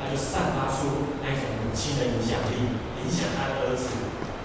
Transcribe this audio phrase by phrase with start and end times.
[0.00, 3.94] 他就散发出那一种母亲的影响力，影响他的儿子，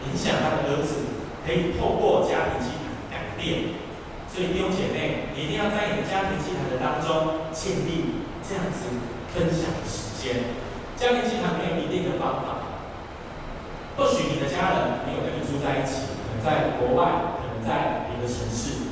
[0.05, 3.79] 影响他的儿子可以透过家庭祭坛改变。
[4.27, 8.91] 所以弟兄姐妹，你一定要在你的家庭祭坛的当中建立这样子
[9.31, 10.57] 分享的时间。
[10.99, 12.81] 家庭祭坛没有一定的方法，
[13.95, 18.91] 或许你的家人没有跟你住在一起，可能在国外，可能在别的城市，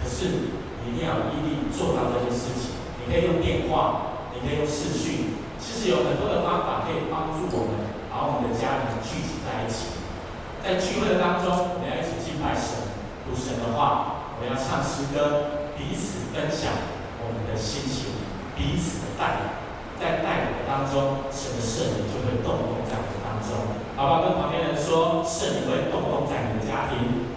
[0.00, 0.64] 可是。
[0.86, 2.76] 你一定要有毅力做到这件事情。
[3.00, 5.32] 你可以用电话，你可以用视讯，
[5.64, 9.96] 其实有很多的方法可以帮助我们把我们的家人聚集在一起。
[10.60, 12.92] 在聚会的当中，我们要一起敬拜神、
[13.24, 16.68] 读神的话，我们要唱诗歌，彼此分享
[17.24, 18.12] 我们的心情，
[18.52, 19.64] 彼此的带领。
[19.96, 23.56] 在带领的当中，神的圣灵就会动工在我们当中。
[23.96, 27.32] 好吧，跟旁边人说，圣灵会动工在你的家庭。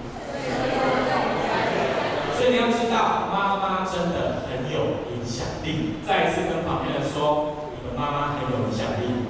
[2.35, 5.99] 所以你要知道，妈妈真的很有影响力。
[6.07, 7.56] 再一次跟旁边人说，
[7.97, 9.25] 妈妈很有影响力。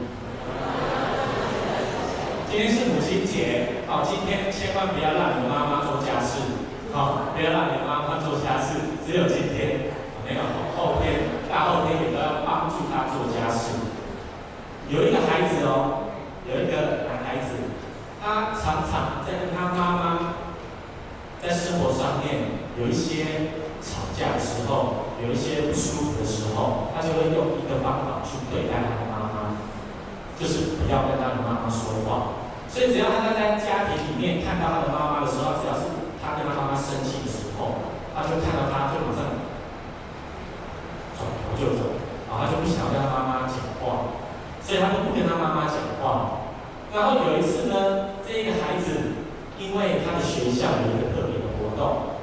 [2.51, 6.43] 今天是母亲节，好，今天千万不要让你妈妈做家事，
[6.91, 8.99] 好，不要让你妈妈做家事。
[9.07, 9.95] 只有今天，
[10.27, 10.43] 没有
[10.75, 13.71] 后天、大后天，你都要帮助她做家事。
[14.89, 16.11] 有一个孩子哦，
[16.43, 17.55] 有一个男孩子，
[18.21, 20.33] 他常常在跟他妈妈
[21.41, 22.67] 在生活上面。
[22.77, 23.25] 有一些
[23.81, 29.57] 吵架的时候，有一些不舒服的时候，他就会用一个方法去对待他的妈妈，
[30.37, 32.37] 就是不要跟他的妈妈说话。
[32.69, 35.89] 所以只要他在家庭里面看到他的妈妈的时候，只要是
[36.21, 37.81] 他跟他妈妈生气的时候，
[38.13, 39.41] 他就看到他就马上
[41.17, 41.97] 转头就走，
[42.29, 44.13] 啊，他就不想要跟他妈妈讲话，
[44.61, 46.45] 所以他就不跟他妈妈讲话。
[46.93, 49.17] 然后有一次呢，这一个孩子
[49.57, 52.13] 因为他的学校有一个特别的活动。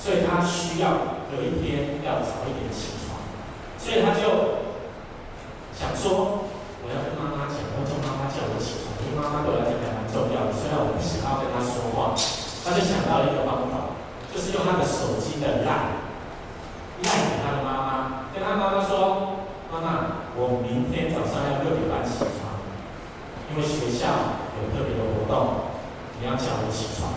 [0.00, 3.20] 所以他需要隔一天要早一点起床，
[3.76, 4.64] 所以他就
[5.76, 6.48] 想说，
[6.80, 10.56] 我要跟妈妈讲，要叫妈妈叫我起床，因为妈妈对我来讲还蛮重要的。
[10.56, 12.16] 虽然我不想要跟她说话，
[12.64, 13.92] 他就想到了一个方法，
[14.32, 16.00] 就是用他的手机的 LINE，
[17.04, 22.56] 赖给他的妈妈，跟他妈妈说，妈妈，我明天早上要六点半起床，
[23.52, 25.76] 因为学校有特别的活动，
[26.16, 27.12] 你要叫我起床。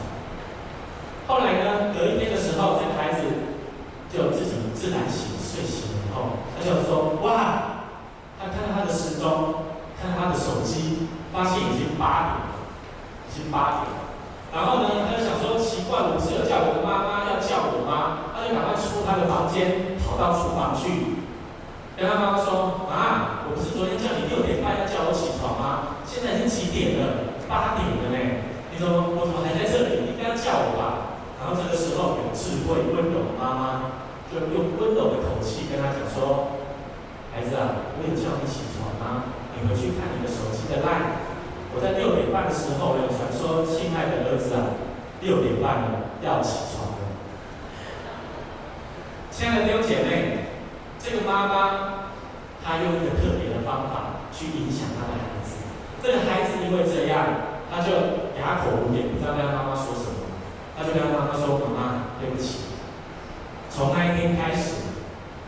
[1.25, 3.23] 后来呢，隔一天的时候，这个孩子
[4.11, 4.29] 就
[4.83, 7.87] 自然醒，睡醒以后，他就说：“哇！”
[8.35, 9.63] 他看到他的时钟，
[9.95, 12.59] 看到他的手机，发现已经八点了，
[13.23, 14.11] 已经八点了。
[14.51, 21.23] 然后呢，他就想说：“奇怪，我不是有叫我的妈妈要叫我吗？”他就赶快出他的房间，跑到厨房去，
[21.95, 26.03] 跟他妈妈说：“妈，我不是昨天叫你六点半要叫我起床吗？
[26.03, 27.39] 现在已经几点了？
[27.47, 28.19] 八点了呢。
[28.67, 30.11] 你说我怎么还在这里？
[30.11, 34.02] 应该要叫我吧？”然后这个时候，有智慧、温柔的妈妈
[34.33, 36.57] 就用温柔的口气跟他讲说
[37.29, 39.29] ：“孩子啊，我有叫你起床吗？
[39.53, 41.21] 你回去看你的手机的赖。
[41.69, 44.73] 我在六点半的时候，有传说，亲爱的儿子啊，
[45.21, 47.13] 六点半了，要起床了。”
[49.29, 50.49] 亲爱的弟兄姐妹，
[50.97, 52.09] 这个妈妈
[52.65, 55.61] 她用一个特别的方法去影响她的孩子。
[56.01, 57.93] 这个孩子因为这样，他就
[58.41, 60.25] 哑口无言，不知道跟他妈妈说什么。
[60.73, 62.72] 他就跟他妈妈说：“妈妈，对不起。”
[63.73, 64.93] 从那一天开始，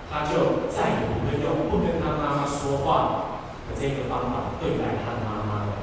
[0.10, 3.38] 他就再也不会用不跟他妈妈说话
[3.70, 5.78] 的这个方法对待他的妈妈了。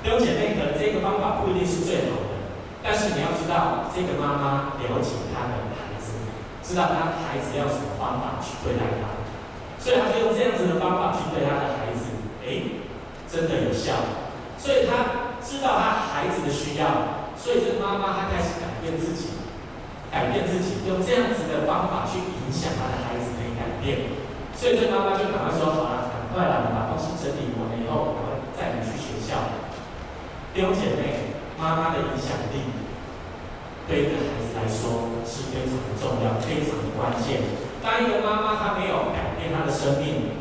[0.00, 2.48] 弟兄姐妹，可能这个方法不一定是最好的，
[2.82, 6.16] 但是你要知道，这个妈妈了解他的孩子，
[6.64, 9.20] 知道他孩子要什么方法去对待他，
[9.76, 12.08] 所以他就用这样子的方法去对他的孩子，
[12.40, 12.80] 哎，
[13.28, 13.92] 真的有效。
[14.56, 17.20] 所以他知道他孩子的需要。
[17.36, 19.41] 所以这个妈妈她开始改变自己，
[20.12, 24.12] 改变自己，用这样子的方法去影响他的孩子可以改变。
[24.52, 29.40] 所以这个妈妈就赶快说：“好了，赶快了，把东西整理完了以后，赶快带你去学校。”
[30.52, 32.76] 弟兄姐妹，妈妈的影响力
[33.88, 37.40] 对一个孩子来说是非常的重要、非常关键。
[37.80, 40.36] 当一个妈妈她没有改变她的生命，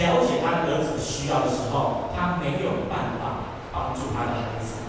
[0.00, 4.80] 了解她的儿子需要的时候，她没有办法帮助她的孩子。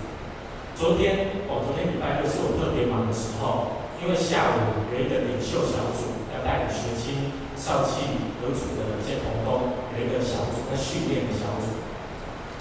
[0.73, 8.05] 昨天，哦，昨天礼拜六是我特别忙的时候，因为下午有一个领袖小组要带领学青少气
[8.37, 11.81] 有组的一些同工，有一个小组在训练的小组。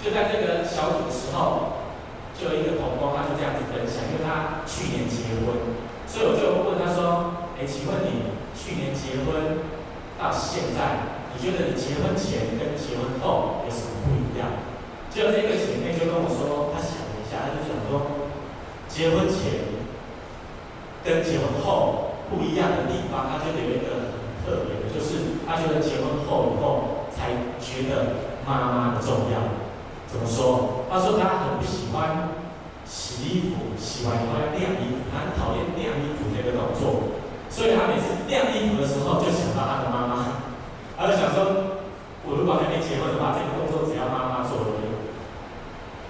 [0.01, 1.85] 就在这个小组的时候，
[2.33, 5.77] 就有一个同工，他就这样子分享，因为他去年结婚，
[6.09, 9.69] 所以我就问他说：“哎，请问你去年结婚
[10.17, 14.49] 到现在，你觉得你结婚前跟结婚后有什么不一样？”
[15.13, 18.33] 就这个姐妹就跟我说，她想了一下，她就想说，
[18.89, 19.77] 结婚前
[21.05, 27.29] 跟结婚后不一样的地方，他觉得有一个很特别的，就是他觉得结婚后以后才
[27.61, 29.61] 觉得妈妈的重要。
[30.09, 30.89] 怎么说？
[30.89, 32.33] 他说他很不喜欢
[32.83, 40.41] 洗衣服，洗完以后要晾衣服，他很讨厌晾衣服这个动作，所以他每次晾衣服的时候就想到他的妈妈，
[40.97, 41.85] 他就想说，
[42.25, 44.89] 我如果还没结婚的话，这个动作只要妈妈做而已。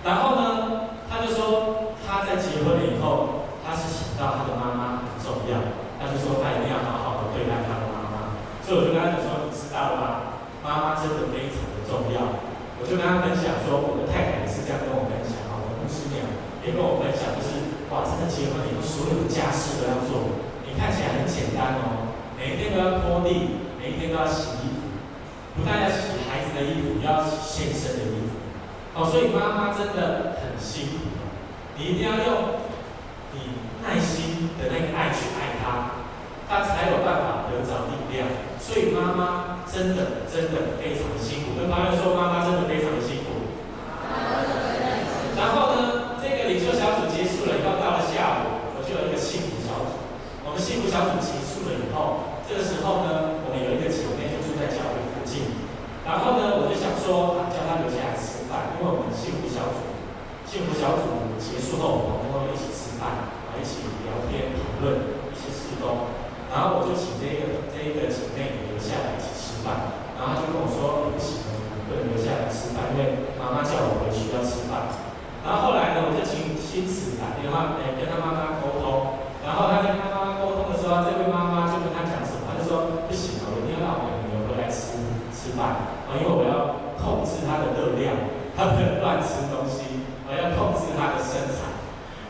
[0.06, 5.58] 然后呢，她就说她在结婚了以后，她是想到她的妈妈很重要，
[5.98, 8.38] 她就说她一定要好好的对待她的妈妈。
[8.66, 10.42] 所以我就跟他讲说，你知道吗？
[10.66, 12.42] 妈妈真的非常的重要。
[12.82, 16.26] 我就跟他分享说，我的太太也是这样跟我分享啊，我的牧师娘
[16.66, 20.42] 也跟我分享，就是哇，真的结婚以后，所有的家事都要做。
[20.66, 24.98] 你看起来很简单哦，每一天都要拖地，每一天都要洗衣服，
[25.56, 28.42] 不但要洗孩子的衣服，也要洗先生的衣服。
[28.98, 31.16] 哦，所以妈妈真的很辛苦，
[31.78, 32.60] 你一定要用
[33.32, 35.95] 你耐心的那个爱去爱她，
[36.50, 38.28] 他才有办法得着力量。
[38.60, 43.50] 所以妈妈真的真的非常辛苦，跟朋友说，妈妈真的非常辛苦。
[45.38, 46.74] 然后呢，这个领袖。
[46.76, 50.06] 小组结束了以后，到了下午，我就有一个幸福小组。
[50.46, 55.66] 我们幸福小组结束了以后这个时候呢，我们有一个姐妹就住在教会附近，
[56.06, 59.82] 然后呢，我就想说，叫她留下来吃饭，因为我们幸福小组，
[60.46, 66.14] 幸福小组结束后，我们会一起吃饭，一起聊天讨论一些事工，
[66.56, 71.44] 然后我就请这个这一个姐妹留下来一起吃饭，然后她就跟我说，不行，
[71.92, 74.88] 不能留下来吃饭，因为妈妈叫我回去要吃饭，
[75.44, 80.64] 然后后来呢，我就请心慈打电话，哎，跟她妈妈沟通，然后她跟她妈妈沟通。
[80.86, 84.94] 说这位妈妈就跟他讲什么，他就说不行了，我一定要让我的女儿回来吃
[85.34, 88.14] 吃饭啊，因为我要控制她的热量，
[88.54, 91.74] 她不能乱吃东西，我要控制她的身材。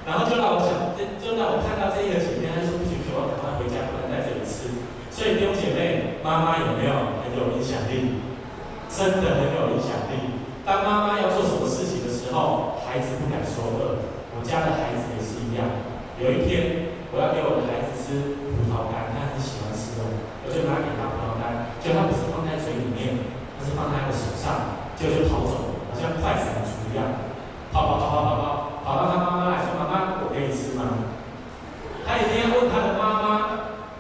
[0.08, 4.72] 然后就让我想，就让我看到这一个姐妹，她就说不行，我要赶快回家，不能在这里吃。
[5.12, 8.24] 所以弟兄姐妹，妈妈有没有很有影响力？
[8.88, 10.48] 真的很有影响力。
[10.64, 14.08] 当妈妈要做什么事情的时候，孩子不敢说饿。
[14.32, 15.68] 我家的孩子也是一样。
[16.16, 18.40] 有一天，我要给我的孩子吃。
[18.56, 20.08] 葡萄干，他很喜欢吃哦，
[20.46, 23.20] 我就拿给他葡萄干，就他不是放在嘴里面，
[23.60, 27.04] 他是放在他的手上，就是逃走，好像快闪族一样，
[27.72, 28.46] 跑跑跑跑跑跑，
[28.84, 31.08] 跑到他妈妈来说：“妈妈，我可以吃吗？”
[32.08, 33.30] 他一定要问他的妈妈，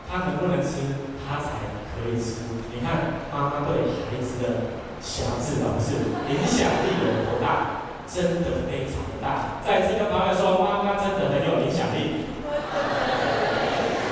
[0.07, 0.95] 他能不能吃，
[1.27, 2.47] 他才可以吃。
[2.71, 7.83] 你看，妈妈对孩子的小智导是影响力有多大？
[8.05, 9.59] 真的非常大。
[9.65, 12.29] 再次跟朋友说，妈妈真的很有影响力。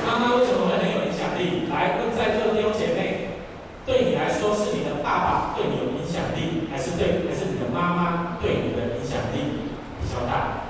[0.03, 1.69] 妈妈为什么会很有影响力？
[1.69, 3.37] 来问在座的弟兄姐妹，
[3.85, 9.69] 对你来说是你的爸爸对你有影响力，还是对，还是你的妈妈对你的影响力
[10.01, 10.65] 比较大？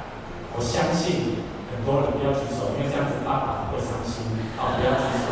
[0.56, 1.40] 我相信
[1.72, 4.28] 很多人不要举手，因为这样子爸爸会伤心。
[4.60, 5.32] 好，不要举手。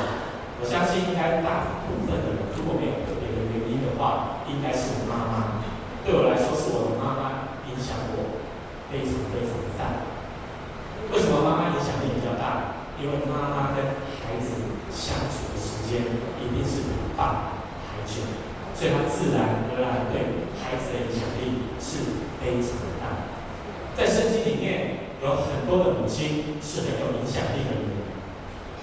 [0.59, 5.61] 我相信应该大部分的人，如果没有特别的原因的话，应该是我妈妈。
[6.05, 8.41] 对我来说，是我的妈妈影响我
[8.91, 10.03] 非常非常的大。
[11.11, 12.75] 为什么妈妈影响力比较大？
[13.01, 16.05] 因为妈妈跟孩子相处的时间
[16.37, 18.21] 一定是比爸爸还久，
[18.77, 23.25] 所以他自然而然对孩子的影响力是非常的大。
[23.97, 28.05] 在圣经里面有很多的母亲是很有影响力的人，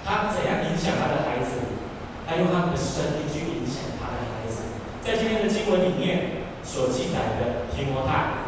[0.03, 1.79] 她怎样影响她的孩子？
[2.27, 4.67] 她用他们的生命去影响她的孩子。
[4.99, 8.38] 在今天的经文里面所记载的提摩太，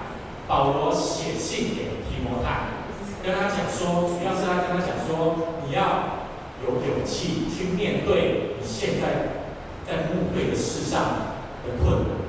[0.52, 2.84] 保罗写信给提摩太。
[3.24, 6.28] 跟他讲说，主要是他跟他讲说，你要
[6.68, 9.48] 有勇气去面对你现在
[9.88, 11.32] 在牧会的事上
[11.64, 12.20] 的困难。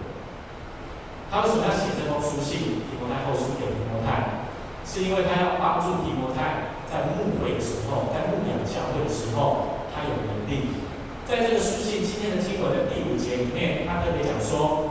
[1.33, 2.87] 他为什么要写这封书信？
[2.87, 4.47] 提摩太后书给提摩太，
[4.87, 10.71] 是因为他要帮助提摩太在牧会的时候，在牧养教会的时候，他有能力。
[11.27, 14.82] 在这个书信今天的经文的第五节里面，他特别讲说，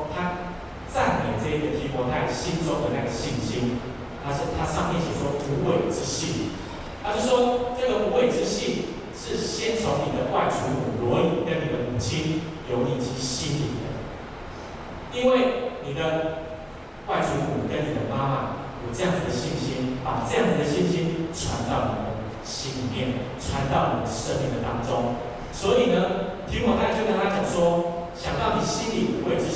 [1.51, 3.75] 这一个提摩太心中的那个信心。
[4.23, 6.55] 他是他上面写说无畏之信，
[7.03, 12.39] 他就说这个无畏之信是先从你的外祖母罗以跟你的母亲
[12.71, 13.91] 尤尼基心里的，
[15.11, 16.55] 因为你的
[17.07, 18.35] 外祖母跟你的妈妈
[18.87, 25.15] 有这样子的信心，把这样子的信心传到你的心里面，传到你的生命的当中，
[25.51, 27.90] 所以呢，提摩太就跟他讲说。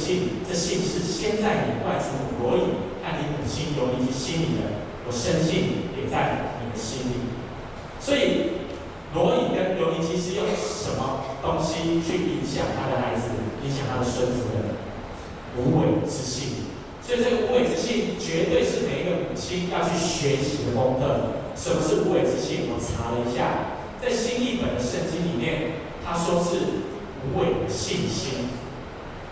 [0.06, 7.34] 信，这信是先在你外祖母罗以和你母亲尤尼基心里的，我深信也在你的心里。
[8.00, 8.70] 所以，
[9.16, 13.34] 罗以跟尤尼基是用什么东西去影响他的孩子，
[13.66, 14.78] 影响他的孙子的？
[15.58, 16.70] 无伪之信。
[17.02, 21.42] 所以，这个无伪之信绝对是每一个母亲要去学习的功课。
[21.56, 22.70] 什么是无伪之信？
[22.70, 26.86] 我查了一下，在新译本的圣经里面，他说是
[27.26, 28.54] 无伪的信心。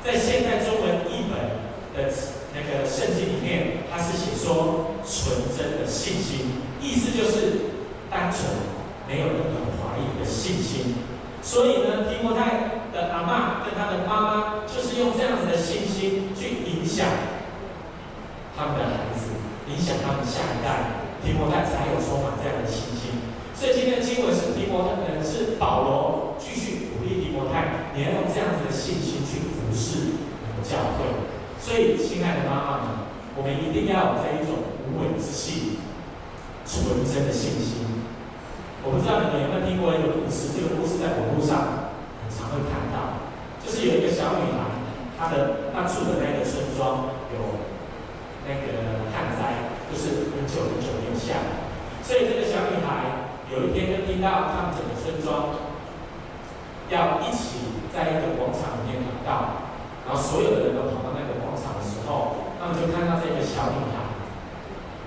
[0.04, 1.64] 在现代中文译本
[1.96, 2.12] 的
[2.54, 7.72] 那个圣经里面，它是写说纯真的信心，意思就是
[8.12, 8.44] 单纯
[9.08, 10.96] 没有任何怀疑的信心。
[11.42, 17.08] 所以呢，提摩太的阿嬷跟他的妈妈，就是用这样子的信心去影响
[18.58, 19.32] 他们的孩子，
[19.72, 21.00] 影响他们下一代。
[21.24, 23.24] 提摩太才有充满这样的信心。
[23.56, 29.53] 所以今天的经文是提摩太，呃，是保罗继续鼓励提摩太，你要用这样子的信心去。
[31.74, 35.82] 所以，亲爱的妈妈们，我们一定要有这一种无畏之气、
[36.70, 38.06] 纯真的信心。
[38.86, 41.90] 我不知道你们有没有听过一个故事，这个故事在网络上
[42.22, 43.26] 很常会看到，
[43.58, 44.86] 就是有一个小女孩，
[45.18, 47.66] 她的她住的那个村庄有
[48.46, 51.74] 那个旱灾，就是很久很久没有下来，
[52.06, 53.34] 所以这个小女孩。
[53.50, 55.58] 有一天就听到他们整个村庄
[56.94, 59.66] 要一起在一个广场里面祷告，
[60.06, 61.22] 然后所有的人都跑到那
[62.04, 64.12] 时候，他们就看到这个小女孩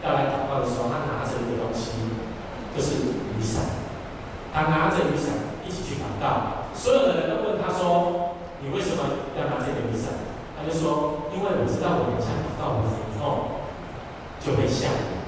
[0.00, 1.93] 要来祷告的时候，她拿着一个东西，
[2.73, 3.85] 就是雨伞。
[4.55, 8.33] 她拿着雨伞一起去祷告，所有的人都问她说
[8.65, 10.17] ：“你为什么要拿这个雨伞？”
[10.57, 13.61] 她就说：“因为我知道我等下祷告完以后
[14.41, 15.21] 就会下雨。”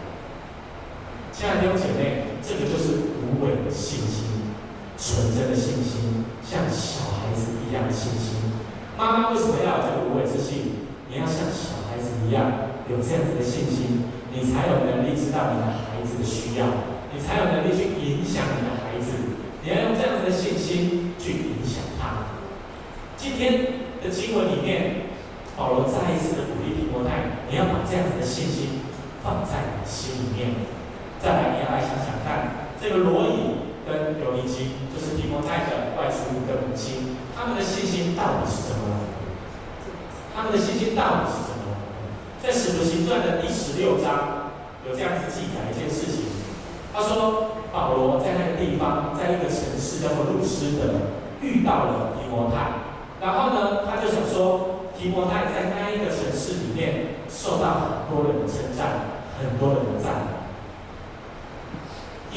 [1.36, 4.56] 亲爱的弟兄姐妹，这个就是无伪的信心，
[4.96, 8.56] 纯真的信心，像小孩子一样的信心。
[8.96, 10.77] 妈妈为什么要有这个无畏之信？
[11.10, 16.68] 你要像小孩子一样有这样子的信心，你才有能力知道你的孩子的需要，
[17.12, 19.40] 你才有能力去影响你的孩子。
[19.64, 22.36] 你要用这样子的信心去影响他。
[23.16, 25.08] 今天的经文里面，
[25.56, 28.84] 保罗再一次的鼓励提摩太，你要把这样子的信心
[29.24, 30.54] 放在你的心里面。
[31.20, 39.07] 再来，你要来想想看，这个罗以跟尤尼基，就是提摩太的外祖母的母亲，他们的信心到底是什么？
[40.38, 41.74] 他们的信心到底是什么？
[42.40, 44.54] 在使徒行传的第十六章
[44.86, 46.30] 有这样子记载一件事情，
[46.94, 51.10] 他说保罗在那个地方，在一个城市叫做路斯的
[51.42, 52.70] 遇到了提摩太，
[53.20, 60.38] 然后呢，他就想说提摩太在那一个城市里面受到很多人的称赞，很多人的赞美。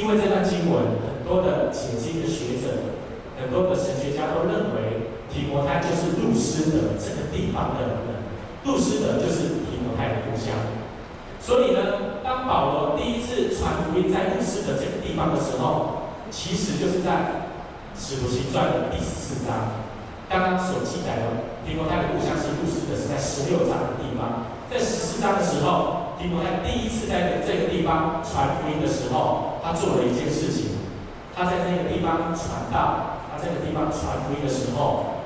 [0.01, 2.97] 因为这段经文，很多的解经的学者，
[3.39, 8.27] 很多的神学家都认为提摩太就是路斯德这个地方的人，
[8.65, 10.55] 路斯德就是提摩太的故乡。
[11.39, 17.47] 所以呢，当保罗第一次传福音在路斯德这个地方的时候，其实就是在
[17.97, 19.81] 使徒行传的第十四章。
[20.29, 26.11] 刚刚所记载的提摩太的故乡是路斯德，是在十六章的地方，在十四章的时候。
[26.21, 30.77] 提摩太第一次在这个地方传福音的时候，他做了一件事情。
[31.33, 35.20] 他在那个地方传道，他在这个地方传福音的时候，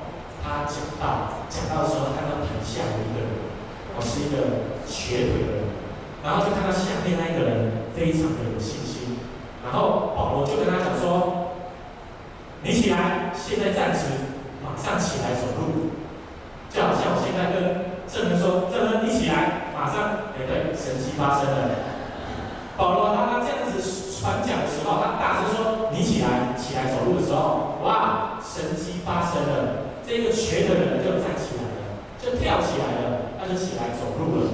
[0.46, 3.50] 他讲到，讲到的时候看到台下有一个人，
[3.98, 5.74] 我是一个瘸腿的人，
[6.22, 9.18] 然后就看到下面那一个人非常的有信心，
[9.66, 11.50] 然后保罗就跟他讲说
[12.62, 14.06] ：“你起来，现在站直，
[14.62, 15.90] 马上起来走路。”
[16.70, 21.74] 就好像我现在跟证人说：“证人，你起来。”马上，哎，对，神迹发生了。
[22.76, 23.80] 保罗他他这样子
[24.20, 29.85] 传讲的时候，他大声说：“你起来，起来走路的时候，哇，神迹发生了。
[30.06, 34.50] 这个瘸的人就站起来了，就跳起来了，他就起来走路了。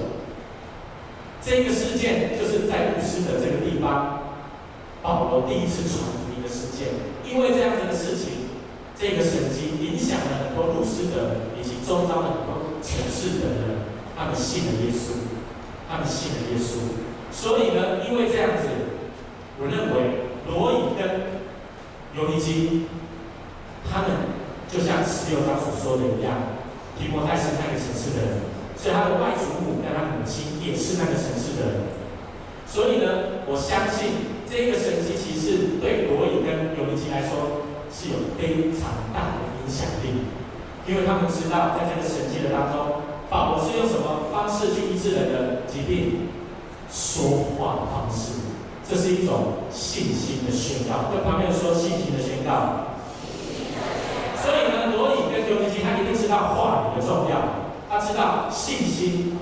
[1.41, 4.23] 这个事件就是在路斯的这个地方，
[5.01, 6.87] 保罗第一次传福音的事件。
[7.23, 8.49] 因为这样子的事情，
[8.97, 13.83] 这个神迹影响了很多路斯德以及周遭的很多城市的人。”
[14.15, 15.25] 他们信了耶稣，
[15.89, 16.77] 他们信了耶稣，
[17.31, 18.69] 所以呢，因为这样子，
[19.59, 21.41] 我认为罗以跟
[22.15, 22.85] 尤尼基，
[23.91, 24.09] 他们
[24.73, 26.57] 就像十六章所说的一样，
[26.97, 31.93] 提摩太是那个城市的人，所以他的外祖母跟他母亲也是那个城市的人，
[32.65, 40.25] 所以呢，我相信这个神奇骑士对罗伊跟尤尼基来说是有非常大的影响力，
[40.89, 43.05] 因为他们知道在这个神迹的当中。
[43.29, 46.29] 保罗是用什么方式去医治人的疾病？
[46.91, 48.45] 说话方式，
[48.87, 51.09] 这是一种信心的宣告。
[51.09, 52.93] 跟旁边说信心的宣告。
[54.37, 59.37] 所以呢，罗以跟尤尼基他一定知道话语的重要，他知道信心，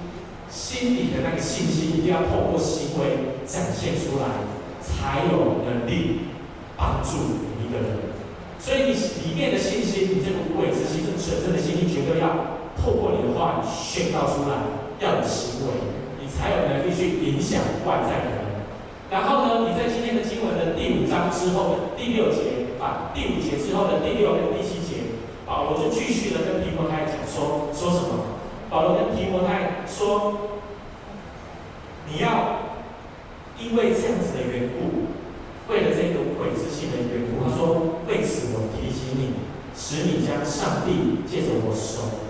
[0.52, 4.44] 心里的那个信心一定要透过行为展现出来，
[4.84, 6.28] 才有能力
[6.76, 8.12] 帮助一个人。
[8.60, 8.94] 所以你
[9.24, 14.60] 里面的信心，你这个无畏之心，这纯正的信心，绝对要透过你的话语宣告出来，
[15.00, 15.72] 要有行为，
[16.20, 18.68] 你才有能力去影响外在的人。
[19.10, 24.81] 然后呢，你在今天的经文的第五章之后的第六节，啊，第五节之后的第六跟第七，
[25.52, 28.40] 保罗就继续的跟提摩太讲说，说什么？
[28.70, 30.64] 保罗跟提摩太说，
[32.08, 32.80] 你要
[33.60, 35.12] 因为这样子的缘故，
[35.68, 39.44] 为了这个无伪之心的缘故，他说，为此我提醒你，
[39.76, 42.24] 使你将上帝借着我手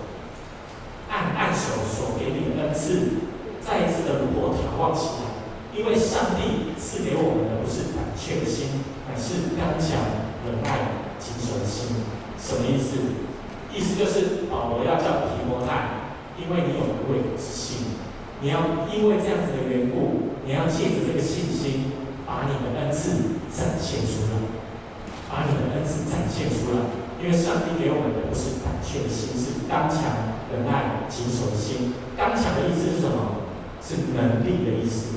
[1.08, 3.22] 按按手所给你的恩赐，
[3.60, 5.30] 再一次的如火眺望起来。
[5.72, 10.10] 因为上帝赐给我们的不是胆怯的心，乃是刚强、
[10.44, 12.02] 忍耐、谨守的心。
[12.42, 12.98] 什么意思？
[13.72, 17.94] 意思就是保罗要叫提摩太，因为你有无伪之心，
[18.42, 21.92] 你要因为这样子的缘故，你要借着这个信心，
[22.26, 24.36] 把你的恩赐展现出来，
[25.30, 27.00] 把你的恩赐展现出来。
[27.22, 31.94] 因为上帝给我们的不是胆怯的心，是刚强、忍耐、谨守的心。
[32.18, 33.46] 刚强的意思是什么？
[33.80, 35.14] 是能力的意思。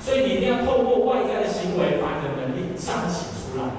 [0.00, 3.70] 所以你一定要透过外在的行为，把你的能力彰显出来。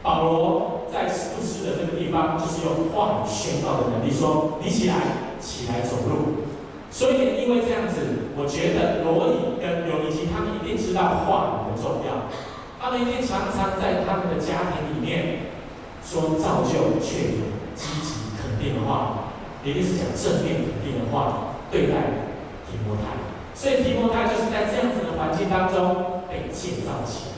[0.00, 4.94] 保罗在使徒行传的这个地方，就是用话语宣告的能力，说：“你起来，
[5.40, 6.48] 起来走路。”
[6.90, 12.32] 所以因为这样子，我觉得罗以跟刘尼基他们一定知道话语的重要。
[12.80, 15.52] 他们一定常常在他们的家庭里面
[16.00, 22.24] 说造就、劝勉、积极、肯定的话，一定是讲正面肯定的话对待
[22.64, 23.18] 提摩太。
[23.52, 27.37] 所以提摩太就是在这样子的环境当中被建造起来，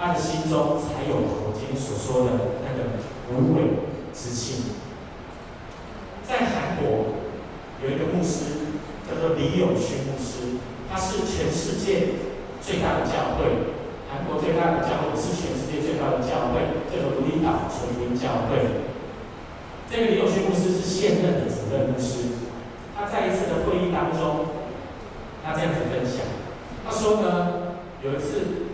[0.00, 2.88] 他的心中才有我今天所说的那个
[3.36, 3.84] 无畏
[4.16, 4.72] 之心。
[6.24, 7.20] 在韩国
[7.84, 10.56] 有一个牧师叫做李永勋牧师，
[10.88, 12.16] 他是全世界
[12.64, 13.76] 最大的教会，
[14.08, 18.88] 韩国最大的教会是全世界最大的教会，叫做卢里岛纯音教会。
[19.92, 22.48] 这个李永勋牧师是现任的主任牧师，
[22.96, 24.56] 他在一次的会议当中。
[25.44, 26.24] 他这样子分享，
[26.84, 28.69] 他说呢，有一次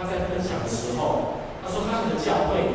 [0.00, 2.72] 他在分享的时候，他说他们的教会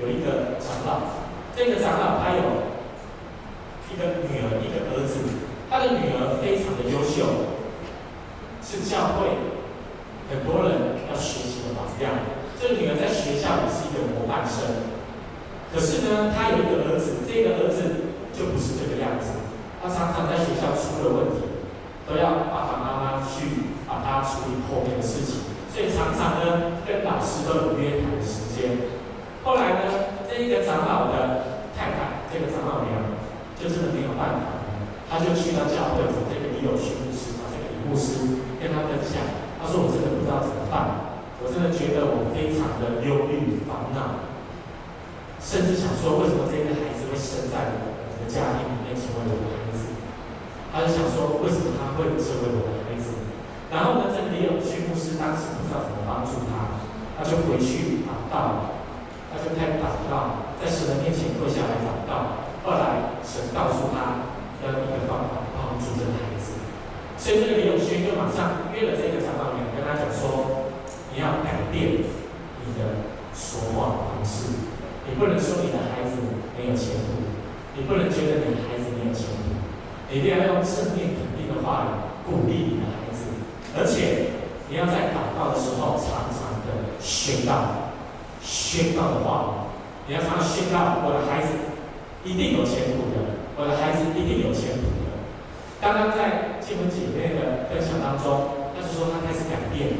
[0.00, 1.20] 有一个长老，
[1.54, 2.72] 这个长老他有
[3.92, 5.20] 一个女儿，一个儿子，
[5.68, 7.52] 他的女儿非常的优秀，
[8.64, 9.36] 是教会
[10.32, 12.24] 很多人要学习的榜样。
[12.56, 14.88] 这个女儿在学校里是一个模范生，
[15.68, 19.44] 可是呢，他有一个儿子，这个儿子就不是这个样子，
[19.82, 21.52] 他常常在学校出了问题。
[22.08, 28.92] 都要爸爸妈妈去把他处理后面的事情，所以常常呢跟老师都有约谈的时间。
[29.42, 33.16] 后来呢，这一个长老的太太，这个长老娘
[33.56, 34.60] 就真的没有办法，
[35.08, 39.24] 他就去到教会找这个李有勋牧师，找这个李牧师跟他分享。
[39.58, 44.28] 他说：“我真的不知道怎么办，我真的觉得我非常的忧虑烦恼，
[45.40, 49.96] 甚至想说为什么这个孩子会生在我的家庭里面成为我的孩子。”
[50.74, 53.31] 他就想说，为什么他会成为我的孩子？
[53.72, 56.76] 然后呢，这个李永勋牧师当时不知道怎么帮助他，
[57.16, 58.76] 他就回去祷告，
[59.32, 62.44] 他就开始祷告，在神的面前跪下来祷告。
[62.62, 64.28] 后来神告诉他
[64.60, 66.60] 要一个方法帮助这个孩子，
[67.16, 70.68] 所以这个李永勋就马上约了这个长老娘，跟他讲说：
[71.10, 72.04] 你要改变
[72.62, 74.68] 你的说话方式，
[75.08, 76.20] 你不能说你的孩子
[76.54, 77.24] 没有前途，
[77.74, 79.56] 你不能觉得你的孩子没有前途。
[80.12, 81.90] 你一定要用正面肯定的话语
[82.28, 83.01] 鼓励你的孩子，
[83.76, 84.36] 而且
[84.68, 87.88] 你要在祷告的时候常常的宣告，
[88.44, 89.72] 宣告的话，
[90.06, 91.56] 你要常常宣告我的孩子
[92.24, 95.24] 一定有前途的，我的孩子一定有前途的。
[95.80, 99.96] 刚刚在金文姐妹的分享当中，她就说她开始改变，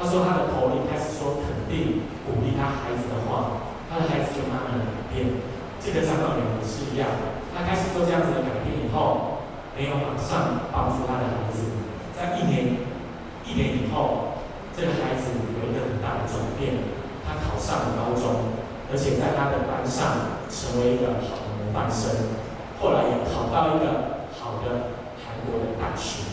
[0.00, 5.28] 她说她的口里开始说肯定鼓励她孩子的话，她的孩子就慢慢的改变。
[5.76, 7.08] 这个张老娘也是一样，
[7.52, 9.36] 她开始做这样子的改变以后。
[9.76, 11.66] 没有马上帮助他的孩子，
[12.14, 12.83] 在一年
[13.46, 14.40] 一年以后，
[14.74, 16.80] 这个孩子有一个很大的转变，
[17.22, 18.56] 他考上了高中，
[18.90, 22.40] 而且在他的班上成为一个好的模范生，
[22.80, 26.24] 后来也考到一个好的韩国的大学。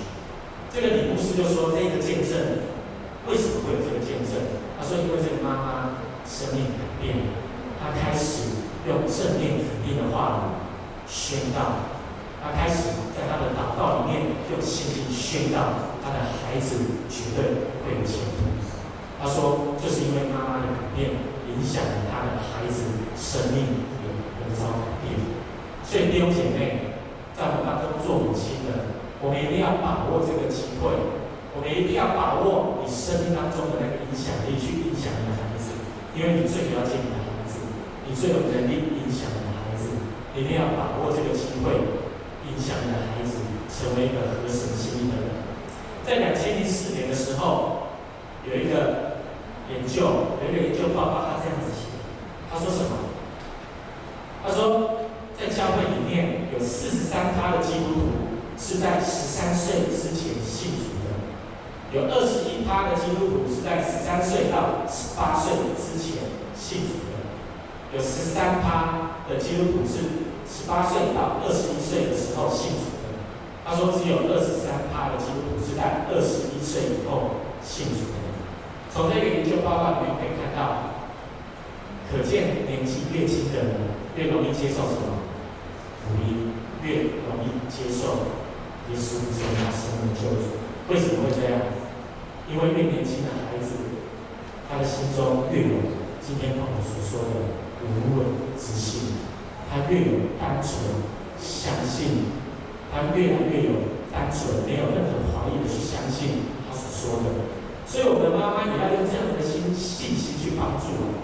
[0.74, 2.64] 这个李牧师就说：“这个见证
[3.28, 7.28] 为什么会有这个见证？”他说：“因为这个妈妈生命改变，
[7.76, 10.64] 她开始用正面肯定的话语
[11.12, 11.92] 宣告。”
[12.42, 18.50] 他开始在他的祷告里面用信心宣告，他的孩子绝对会有前途。
[19.22, 21.14] 他说，就是因为妈妈的改变，
[21.48, 24.10] 影响了他的孩子生命有
[24.42, 25.14] 有所改变。
[25.86, 26.98] 所以弟兄姐妹，
[27.38, 30.92] 在我们当中做做母亲的，我们一定要把握这个机会，
[31.56, 35.72] 我们一定要把握你生命当中的那个影响力，去影响你的孩子，
[36.12, 37.64] 因为你最了解你的孩子，
[38.04, 39.96] 你最有能力影响你的孩子，
[40.36, 41.72] 一定要把握这个机会，
[42.52, 45.51] 影响你的孩子成为一个合神心意的人。
[46.06, 47.88] 在两千零四年的时候，
[48.46, 49.22] 有一个
[49.70, 51.88] 研究，有一个研究报告，他这样子写，
[52.52, 52.98] 他说什么？
[54.44, 58.02] 他说，在教会里面有四十三趴的基督徒。
[58.64, 67.26] 是在十三岁之前信主的，有二十一趴的基督徒是在十三岁到十八岁之前信主的，
[67.96, 69.98] 有十三趴的基督徒是
[70.46, 73.01] 十八岁到二十一岁的时候信主的。
[73.66, 78.18] 他说只有二十三趴的基督徒是在二十一岁以后信主的。
[78.94, 80.98] 从这个研究报告里面可以看到，
[82.12, 83.76] 可见年纪越轻的人
[84.18, 85.24] 越容易接受什么
[86.04, 86.52] 福音，
[86.84, 88.40] 越容易接受。
[88.90, 91.62] 耶稣成为他生命的救主，为什么会这样？
[92.50, 93.72] 因为越年轻的孩子，
[94.68, 97.48] 他的心中越有今天我们所说的
[97.88, 98.26] 无伪
[98.60, 99.16] 之心，
[99.70, 101.08] 他越有单纯
[101.40, 102.41] 相信，
[102.92, 107.48] 他越来越有单纯，没有任何怀疑的去相信他所说的。
[107.88, 111.16] 所以，我们的妈妈也要用这样的心信心去帮助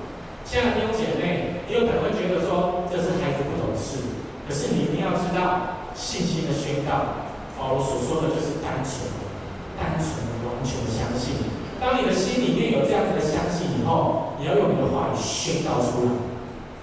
[0.44, 4.00] 现在弟兄姐妹，你有可能会觉得说这是孩子不懂事，
[4.48, 7.28] 可是你一定要知道信心的宣告。
[7.58, 9.10] 保罗所说的就是单纯、
[9.76, 11.42] 单纯的、完全的相信。
[11.82, 16.12] 当你的心里面有这样子的相信以后，你要用你的话语宣告出来。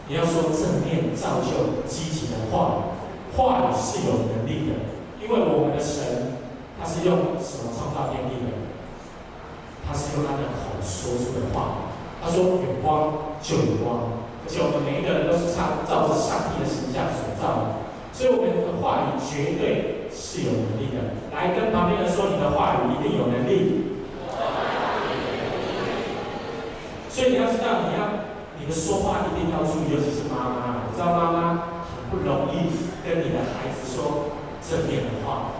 [0.09, 4.75] 你要说正面造就、积极的话语，话语是有能力的。
[5.23, 6.37] 因为我们的神，
[6.79, 8.51] 他是用什么创造天地的？
[9.87, 11.95] 他是用他的口说出的话。
[12.21, 19.95] 他说有光就有光，而且我们每一个人都是照照着上帝的形象所造的，所以我们的话语绝对。
[20.15, 23.99] 是有能力的，来跟旁边人说，你的话语一定有能力。
[27.11, 28.31] 所以你要知道，你要
[28.61, 30.87] 你的说话一定要注意，尤其是妈妈。
[30.87, 32.71] 你知道妈妈很不容易
[33.03, 34.31] 跟你的孩子说
[34.63, 35.59] 正面的话，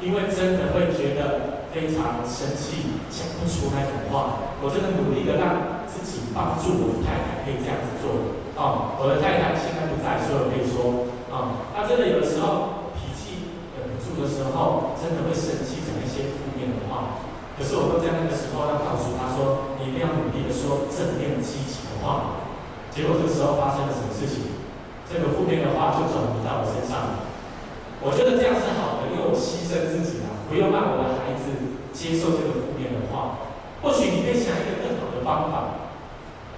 [0.00, 4.54] 因为真的会觉得非常生气，讲不出那种话。
[4.60, 8.38] 我真的努力的让自己帮助我的太太可以这样子做。
[8.54, 14.12] 哦，我的太太现在不在，所以我可以说，啊，她真的有的时候脾气忍不住。
[14.12, 17.24] 的时候真的会生气，讲一些负面的话。
[17.56, 22.44] 可是我会在那个时候要告诉他说：“你一定要努力的说正面积极的话。”
[22.92, 24.52] 结果这时候发生了什么事情？
[25.08, 27.24] 这个负面的话就转移到我身上。
[28.04, 31.31] 我觉得这样是好的，因为我牺牲自己了，不要让我的孩
[31.92, 33.48] 接受这个负面的话。
[33.84, 35.88] 或许你可以想一个更好的方法，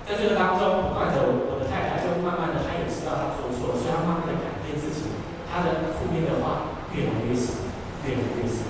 [0.07, 5.13] 在这个当中，不断的我的太太就慢慢的，她也知道她做错了，所以她慢慢的改变自己，
[5.51, 6.73] 她的负面的话。
[6.95, 7.59] 越来越少，
[8.07, 8.63] 越来越少，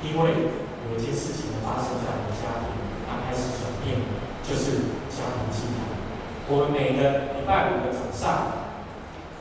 [0.00, 0.48] 因为
[0.88, 2.72] 有一件事情的发生在我们家庭，
[3.04, 4.00] 它开始转变，
[4.40, 5.84] 就是家庭祭坛。
[6.48, 8.72] 我们每个礼拜五的早上，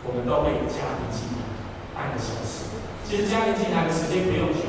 [0.04, 1.48] 我们都会有家庭祭坛，
[1.96, 2.76] 半个小时。
[3.08, 4.68] 其实家庭祭坛的时间不用久，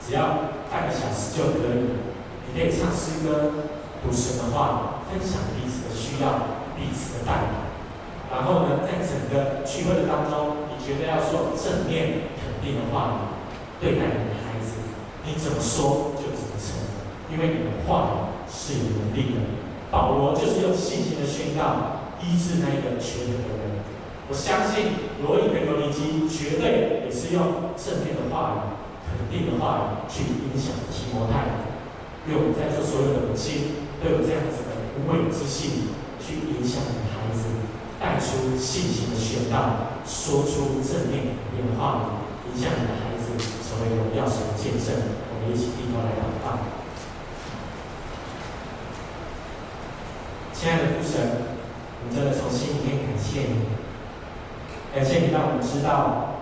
[0.00, 1.98] 只要半个小时就可以。
[2.46, 3.68] 你可以唱诗歌、
[4.02, 7.50] 读神的话、分享彼此的需要、彼此的带领。
[8.30, 12.68] 然后呢，在整个聚会的当中，你觉得要说正面肯定。
[12.68, 13.16] 的话语
[13.80, 14.76] 对待你的孩子，
[15.24, 16.76] 你怎么说就怎么成，
[17.32, 19.40] 因为你的话语是有能力的。
[19.90, 23.80] 保罗就是用信心的宣告医治那个瘸腿的人。
[24.28, 28.77] 我相信罗伊跟罗尼基绝对也是用正面的话语、
[29.08, 31.64] 肯定的话语去影响提摩太。
[32.28, 35.88] 因为我们在座所有的母亲都有这样子的无畏之心，
[36.20, 37.48] 去影响你的孩子，
[37.96, 42.28] 带出信心的宣告，说出正面肯定的话语。
[42.52, 44.94] 影响你的孩子成为荣耀神的见证，
[45.32, 46.58] 我们一起低头来祷告。
[50.52, 51.54] 亲爱的父神，
[52.00, 53.68] 我们真的从心里面感谢你，
[54.94, 56.34] 感谢你让我们知道，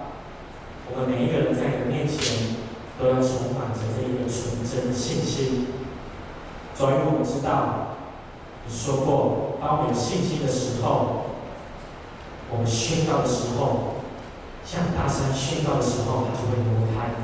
[0.90, 2.55] 我们每一个人在你的面前
[2.98, 5.66] 都要充满着这一个纯真的信心。
[6.76, 7.96] 主，因为我们知道，
[8.66, 11.26] 你说过，当我们有信心的时候，
[12.50, 13.94] 我们宣告的时候。
[14.66, 17.14] 向大山宣告的时候，它就会挪开。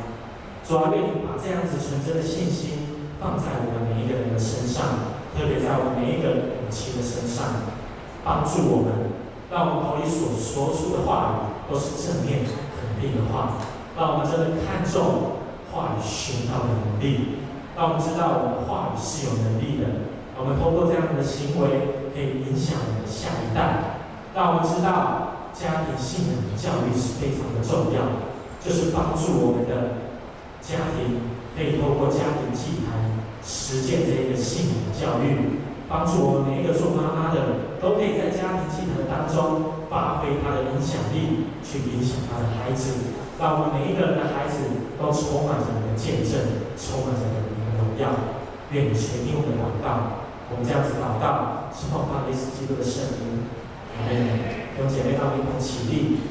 [0.63, 7.67] 主啊，愿你把这样子纯真的信心放在我们每一个人的身上，特别在我们每一个母亲的身上，
[8.23, 9.11] 帮助我们，
[9.51, 13.59] 让我们口里所说出的话语都是正面肯定的话，
[13.99, 15.42] 让我们真的看重
[15.73, 17.41] 话语宣告的能力，
[17.75, 20.13] 让我们知道我们话语是有能力的。
[20.39, 23.99] 我们通过这样的行为，可以影响我们的下一代，
[24.35, 25.29] 让我们知道。
[25.53, 28.25] 家庭信仰的教育是非常的重要，
[28.57, 30.01] 就是帮助我们的
[30.65, 35.61] 家庭可以透过家庭祭坛实践这一个信仰教育，
[35.93, 48.15] 帮助我们每一个做妈妈的都可以在家庭祭坛当中发挥他的影响力，去影响他的孩子，让我们每一个人的孩子都充满着你的见证，充满着你的荣耀。
[48.71, 53.51] 愿你垂听我们的祷告，我们这样子祷告，是奉靠耶稣基督的圣名。
[53.99, 54.15] 阿门。
[54.73, 56.23] 弟兄姐妹，让我们一同起立。